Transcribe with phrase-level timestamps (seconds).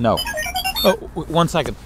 [0.00, 0.16] No.
[0.82, 0.92] Oh,
[1.28, 1.76] one second.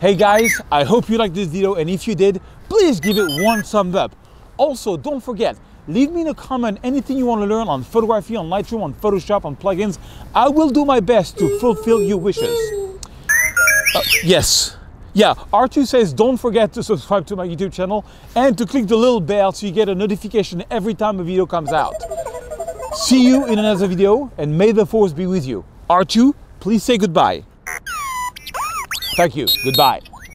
[0.00, 3.42] Hey guys, I hope you liked this video and if you did, please give it
[3.42, 4.14] one thumbs up.
[4.56, 5.58] Also, don't forget,
[5.88, 8.94] leave me in a comment anything you want to learn on photography, on Lightroom, on
[8.94, 9.98] Photoshop, on plugins.
[10.36, 12.56] I will do my best to fulfill your wishes.
[13.96, 14.76] Uh, yes.
[15.12, 18.04] Yeah, R2 says don't forget to subscribe to my YouTube channel
[18.36, 21.44] and to click the little bell so you get a notification every time a video
[21.44, 21.96] comes out.
[22.92, 25.64] See you in another video and may the force be with you.
[25.90, 27.42] R2, please say goodbye.
[29.16, 29.46] Thank you.
[29.64, 30.00] Goodbye.